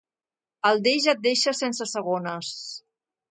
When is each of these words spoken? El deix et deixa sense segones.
El 0.69 0.79
deix 0.87 1.05
et 1.11 1.19
deixa 1.27 1.53
sense 1.59 1.89
segones. 1.93 2.51